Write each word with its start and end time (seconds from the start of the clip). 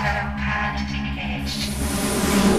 Other 0.00 0.30
had 0.38 0.78
engaged. 0.94 2.57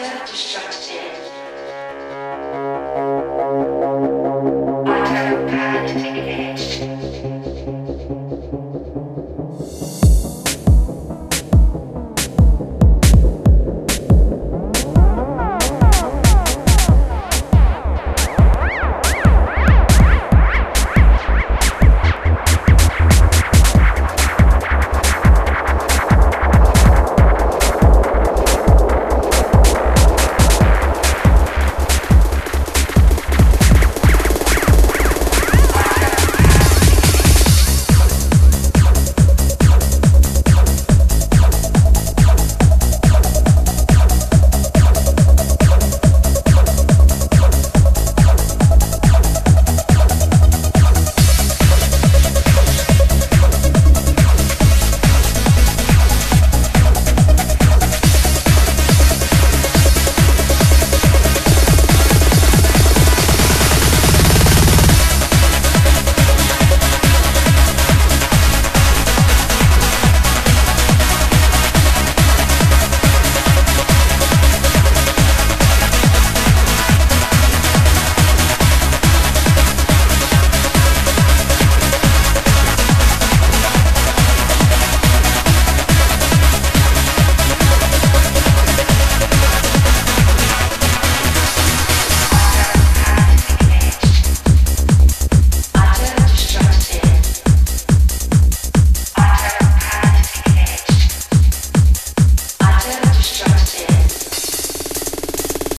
matter 0.00 0.24
destructive. 0.32 1.51